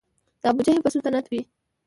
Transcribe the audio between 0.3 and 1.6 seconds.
د ابوجهل به سلطنت وي